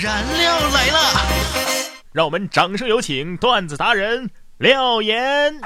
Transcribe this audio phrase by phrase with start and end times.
[0.00, 1.00] 燃料来了，
[2.12, 5.60] 让我们掌声有请段子达人廖岩。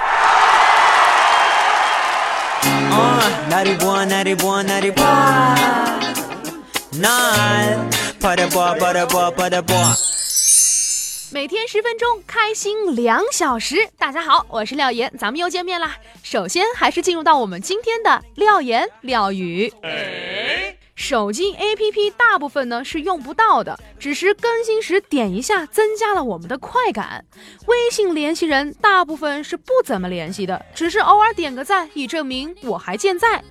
[11.30, 13.86] 每天十分钟，开心两小时。
[13.98, 15.96] 大家好，我是廖岩，咱们又见面啦。
[16.22, 19.70] 首先，还是进入到我们今天的廖岩廖语。
[19.82, 20.61] 哎
[20.94, 27.24] 手机 APP 大部分呢是用不到的，只是更新时点一下，增加了我们的快感。
[27.66, 33.42] 微信联系人大部分是不怎么联系的，只是偶尔点个赞，以证明我还健在。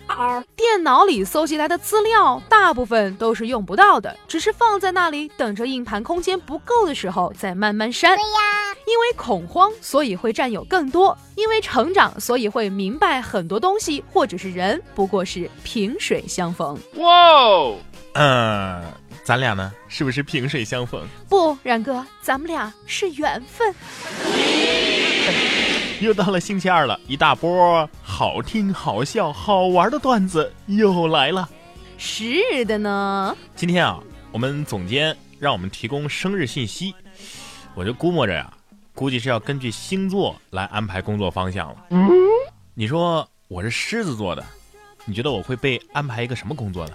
[0.56, 8.16] 电脑里搜集来的资料大部分都是用不到的，只是放在那里等着硬盘空间不够的时候再慢慢删。
[8.16, 16.78] 对呀因为恐慌，所以会占有更多；因为成长，所以会明白很多东西或者是人不过是萍水相逢。
[16.96, 17.74] 哇，
[18.16, 18.84] 嗯，
[19.24, 21.08] 咱俩呢是不是萍水相逢？
[21.30, 23.74] 不，冉哥，咱们俩是缘分。
[26.02, 31.48] 又到了星期二了，一大波好听、好笑、好玩的段子又来了。
[31.98, 36.94] 是的呢，今天啊，我们总监让我们提供生日信息，
[37.74, 38.52] 我就估摸着呀，
[39.02, 41.86] 估计是要根据星座来安排工作方向了。
[41.90, 42.08] 嗯
[42.76, 44.46] 你说我是狮子座的，
[45.06, 46.94] 你觉得我会被安排一个什么工作呢？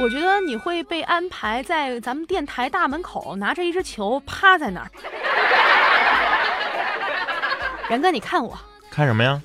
[0.00, 4.90] 我觉得你会被安排在咱们电台大门口，拿着一只球趴在那儿。
[7.88, 8.56] 然哥，你看我
[8.88, 9.42] 看什么呀？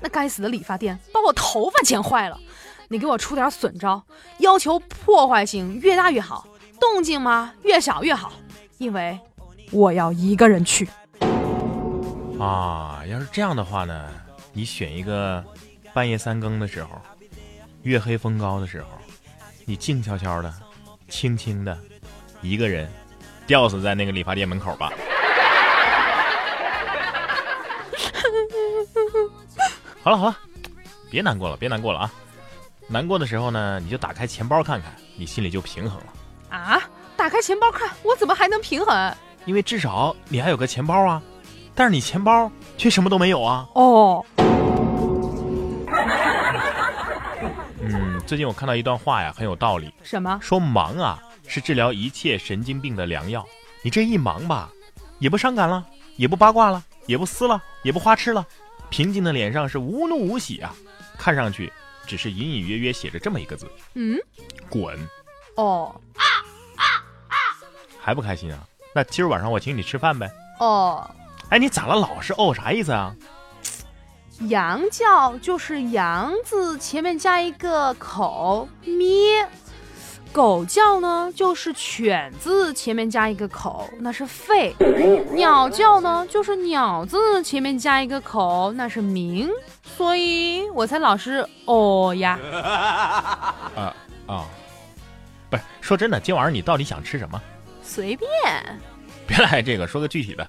[0.00, 2.38] 那该死的理发店把我头发剪坏了，
[2.86, 4.00] 你给我出点损招，
[4.38, 6.46] 要求破坏性越大越好，
[6.78, 8.32] 动静嘛越小越好，
[8.78, 9.18] 因为
[9.72, 10.88] 我要一个人去。
[12.40, 14.10] 啊，要是这样的话呢，
[14.52, 15.44] 你选一个
[15.92, 17.00] 半夜三更的时候，
[17.82, 18.88] 月黑风高的时候，
[19.64, 20.52] 你静悄悄的、
[21.08, 21.78] 轻轻的，
[22.42, 22.90] 一个人
[23.46, 24.92] 吊死在那个理发店门口吧。
[30.02, 30.36] 好了好了，
[31.10, 32.12] 别难过了，别难过了啊！
[32.88, 36.06] 难过的时候呢，你就打开钱包看看，你心里就平衡了。
[36.50, 36.82] 啊！
[37.16, 39.14] 打开钱包看，我怎么还能平衡？
[39.46, 41.22] 因为至少你还有个钱包啊，
[41.74, 43.68] 但是你钱包却什么都没有啊。
[43.74, 44.24] 哦，
[47.80, 50.38] 嗯，最近我看到一段话呀，很有道理，什么？
[50.40, 53.44] 说忙啊是治疗一切神经病的良药。
[53.82, 54.70] 你这一忙吧，
[55.18, 55.84] 也不伤感了，
[56.16, 58.46] 也不八卦了，也不撕了，也不花痴了，
[58.88, 60.74] 平静的脸上是无怒无喜啊，
[61.18, 61.72] 看上去
[62.06, 64.16] 只是隐隐约约写着这么一个字：嗯，
[64.70, 64.96] 滚。
[65.56, 66.24] 哦啊
[66.76, 66.84] 啊
[67.28, 67.34] 啊
[68.00, 68.60] 还不开心啊？
[68.94, 70.30] 那今儿晚上我请你吃饭呗。
[70.60, 71.10] 哦，
[71.54, 71.94] 哎，你咋了？
[71.94, 73.14] 老是哦，啥意思啊？
[74.48, 79.48] 羊叫就是羊字前面加一个口咩，
[80.32, 84.74] 狗叫呢就是犬字前面加一个口，那是吠；
[85.32, 89.48] 鸟叫呢就是鸟字前面加一个口，那是鸣。
[89.96, 92.36] 所以我才老是哦呀。
[93.76, 93.94] 啊
[94.26, 94.44] 啊，
[95.48, 97.40] 不是，说真的，今晚上你到底想吃什么？
[97.80, 98.28] 随便，
[99.24, 100.44] 别来这个，说个具体的。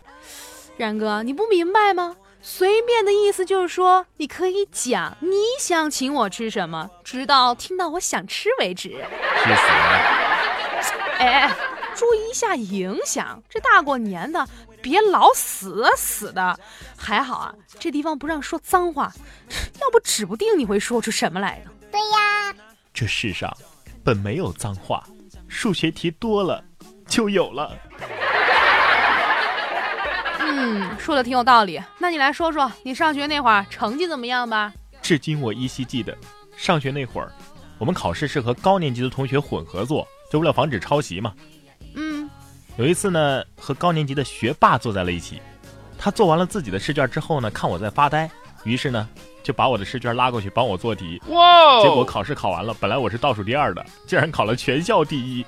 [0.78, 2.16] 然哥，你不明白吗？
[2.41, 8.90] 随便的意思就是说，你可以讲你想请我吃什么，直到听到我想吃为止。
[8.90, 10.25] 去死了！
[11.18, 11.56] 哎，
[11.96, 14.47] 注意一下影响，这大过年的，
[14.81, 16.59] 别老死死的。
[16.96, 19.12] 还好啊，这地方不让说脏话，
[19.81, 21.72] 要不指不定你会说出什么来的。
[22.94, 23.52] 这世上
[24.03, 25.03] 本没有脏话，
[25.47, 26.64] 数学题多了
[27.08, 27.75] 就有了。
[30.58, 31.82] 嗯，说的挺有道理。
[32.00, 34.72] 那你来说说，你上学那会儿成绩怎么样吧？
[35.02, 36.18] 至今我依稀记得，
[36.56, 37.30] 上学那会儿，
[37.78, 41.34] 我们考试是和高年级的同学混合做，就为了防止抄袭嘛。
[41.96, 42.30] 嗯，
[42.78, 45.42] 有一次呢，和高年级的学霸坐在了一起，
[45.98, 48.30] 他做完了自己的试卷之后呢，看我在发呆，
[48.64, 49.08] 于是呢，
[49.44, 51.22] 就把我的试卷拉过去帮我做题。
[51.28, 55.46] 哇结果考试考完了，本来我是倒数第二的，竟然考了全校第一。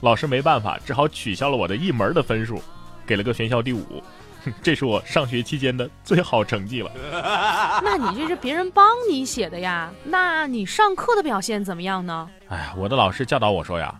[0.00, 2.62] 老师没办法，只好取消了我的一门的分数，
[3.04, 4.02] 给了个全校第五。
[4.44, 6.90] 哼 这是我上学期间的最好成绩了。
[7.82, 9.92] 那你这是别人帮你写的呀？
[10.04, 12.28] 那你上课的表现怎么样呢？
[12.48, 13.94] 哎呀，我的老师教导我说呀，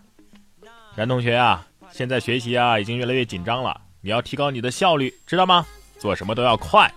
[0.94, 5.67] 冉同学啊，现在学习啊已经越来越紧张了，你要提高你的效率，知道吗？
[5.99, 6.93] 做什么都要快。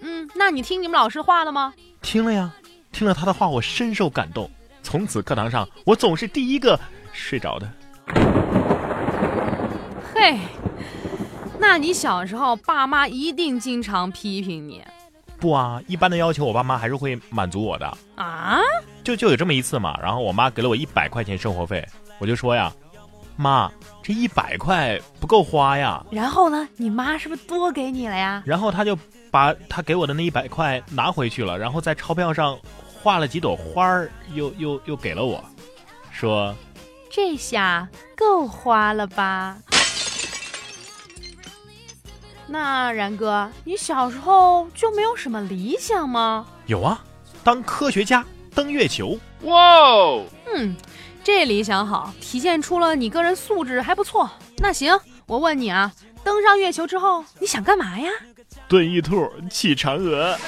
[0.00, 1.74] 嗯，那你听你们老师话了吗？
[2.00, 2.52] 听了呀，
[2.92, 4.50] 听了他的话，我深受感动。
[4.82, 6.78] 从此课堂上，我总是第一个
[7.12, 7.70] 睡着的。
[10.14, 10.38] 嘿，
[11.58, 14.82] 那你小时候爸妈一定经常批评你
[15.38, 17.98] 不啊，一般的要求我爸妈还是会满足我的。
[18.14, 18.58] 啊？
[19.04, 21.86] 就就有这么一次嘛，然后我妈给了我一百块钱生活费，
[22.18, 22.72] 我就说呀，
[23.36, 23.70] 妈，
[24.02, 26.04] 这一百块不够花呀。
[26.10, 28.42] 然后呢，你妈是不是多给你了呀？
[28.46, 28.98] 然后他就
[29.30, 32.58] 把他给我的那一百块拿回去了，然后在钞票上
[33.02, 35.44] 画了几朵花儿，又又又给了我，
[36.10, 36.54] 说
[37.10, 37.86] 这下
[38.16, 39.58] 够花了吧？
[42.48, 46.46] 那然哥，你小时候就没有什么理想吗？
[46.66, 47.02] 有啊，
[47.42, 49.18] 当科学家，登月球。
[49.42, 50.76] 哇哦嗯，
[51.24, 54.30] 这理想好，体现出了你个人素质还不错。
[54.58, 58.10] 那行，我问你啊，登上月球之后你想干嘛呀？
[58.68, 60.38] 炖玉兔，骑嫦娥。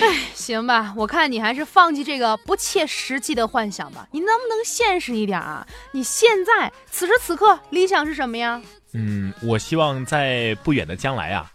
[0.00, 4.06] 哎行吧，我看你还是放弃这个不切实际的幻想吧。
[4.12, 5.66] 你能不能现实一点啊？
[5.92, 8.62] 你现在此时此刻理想是什么呀？
[8.94, 11.50] 嗯，我希望在不远的将来啊，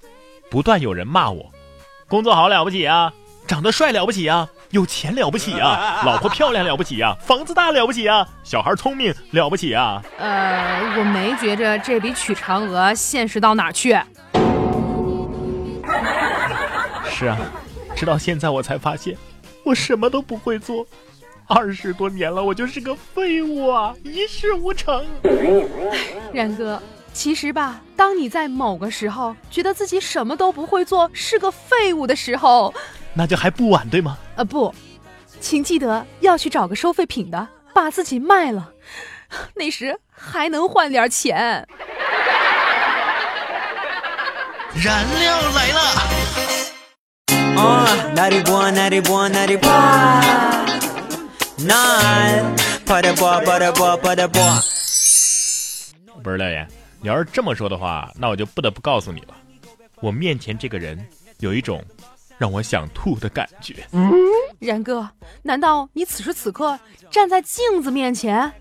[0.50, 1.52] 不断有人骂我，
[2.08, 3.14] 工作好了不起啊，
[3.46, 10.02] 长得帅了不起啊，有钱了不起啊， 老婆漂亮了不起啊，房子大了不起啊，小孩聪明了不起啊。
[10.18, 13.92] 呃，我没觉着这比娶嫦娥现实到哪儿去。
[17.10, 17.38] 是啊，
[17.96, 19.16] 直到现在我才发现，
[19.64, 20.86] 我什么都不会做，
[21.48, 25.06] 二十多年了，我就是个废物啊，一事无成。
[26.34, 26.82] 然哥，
[27.18, 32.72] 其实吧，当你在某个时候觉得自己什么都不会做，是个废物的时候，
[33.16, 34.20] 那就还不晚，对吗？
[34.36, 34.72] 呃，不，
[35.42, 38.72] 请记得要去找个收废品的，把自己卖了，
[39.58, 41.68] 那时还能换点钱。
[44.76, 45.82] 燃料来了
[47.56, 49.60] ！Uh, 91, 91, 95.
[51.66, 52.56] Nine.
[52.86, 54.62] Party boy, party boy, party boy.
[56.24, 56.68] 不是廖岩，
[57.02, 59.36] 你要是这么说的话，那我就不得不告诉你了，
[60.02, 61.06] 我面前这个人
[61.40, 61.84] 有一种
[62.38, 63.88] 让我想吐的感觉。
[63.92, 64.12] 嗯
[64.60, 65.08] 然哥，
[65.44, 66.80] 难道你此时此刻
[67.12, 68.52] 站在镜子面前？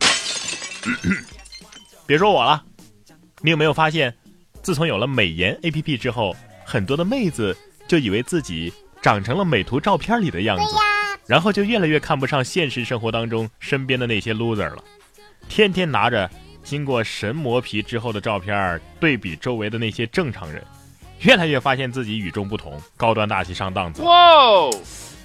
[2.07, 2.63] 别说我了，
[3.41, 4.15] 你有没有发现，
[4.63, 7.57] 自从有了美颜 APP 之后，很多的妹子
[7.89, 10.75] 就以为自己长成了美图照片里的样子，
[11.27, 14.85] 然后就越来越看不上现实生活当中身边的那些 loser 了，
[15.49, 16.31] 天天拿着
[16.67, 20.61] 经过神磨皮之后的照片对比周围的那些正常人，
[21.21, 24.03] 越来越发现自己与众不同，高端大气上档次。
[24.03, 24.69] 哇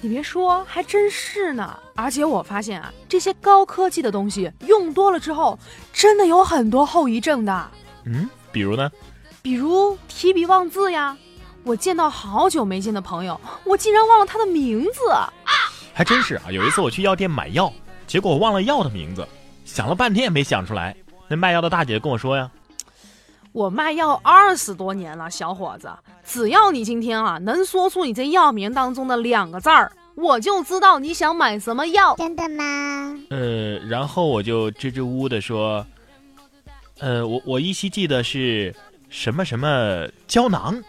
[0.00, 1.76] 你别说，还真是呢。
[1.96, 5.58] 而且我发现啊，这些高科技的东西用多了之后，
[5.92, 7.70] 真的有很多后遗症的，
[8.04, 8.88] 嗯，比如呢？
[9.42, 11.16] 比如提笔忘字呀。
[11.64, 15.00] 我见到好久没见的朋友，我竟然忘了他的名字。
[15.92, 16.44] 还真是啊！
[16.52, 17.72] 有一次我去药店买药，
[18.06, 19.26] 结果我忘了药的名字，
[19.64, 20.96] 想了半天也没想出来。
[21.32, 22.50] 那卖药的大姐跟我说呀
[23.52, 25.90] 我卖药二十多年了，小伙子，
[26.26, 32.14] 只要你今天啊能说出你这药名当中的两个字儿，我就知道你想买什么药。
[32.16, 35.86] 真的吗？：“呃，然后我就支支吾吾的说，
[36.98, 38.74] 呃，我我依稀记得是
[39.08, 40.82] 什么什么胶囊。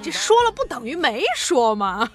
[0.00, 2.08] 这说了不等于没说吗？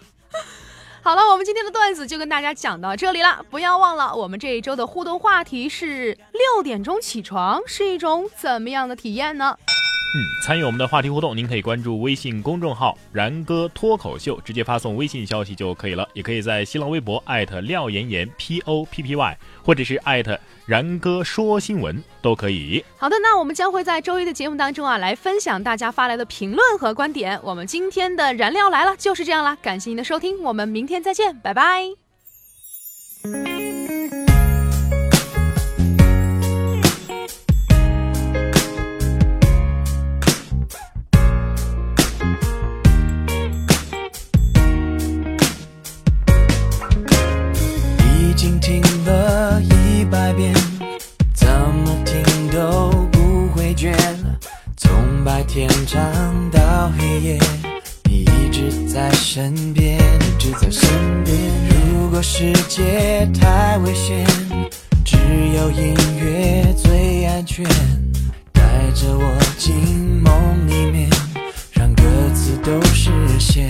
[1.03, 3.45] 好了，我们今天的段子就跟大家讲到这里了。
[3.49, 9.57] 不要忘了，我们这一周的互动话题是六点钟起床是一种怎么样的体验呢？
[10.15, 16.07] 嗯，参与我们的话题互动，您可以关注微信公众号“然哥脱口秀”，直接发送微信消息就可以了。
[16.13, 22.83] 也可以在新浪微博艾特廖妍妍 P O P P Y，或者是艾特然哥说新闻都可以。
[22.97, 27.37] 好的，那我们将会在周一的节目当中啊，来分享大家发来的评论和观点。
[27.43, 31.83] 我们今天的燃料来了就是这样啦，感谢您的收听，我们明天再见，拜拜。
[65.67, 67.65] 有音乐最安全。
[68.53, 68.61] 带
[68.95, 69.75] 着我进
[70.21, 71.09] 梦里面，
[71.73, 73.69] 让歌词都实现。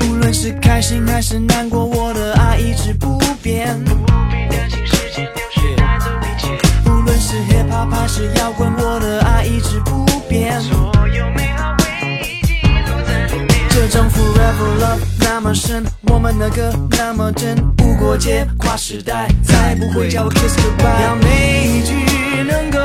[0.00, 3.78] 无论是开心还是难过，我的爱一直不变。
[3.84, 6.48] 不必担心时间流逝带走一切
[6.86, 10.60] 无论是 hip hop 还是摇滚，我的爱一直不变。
[10.60, 11.84] 所有美好回
[12.20, 12.54] 忆记
[12.86, 21.00] 录在里面这种 forever love 那么深，我我们的歌那么真，无国界，跨时代，再不会叫我 kiss goodbye。
[21.00, 21.94] 让每一句
[22.42, 22.78] 能够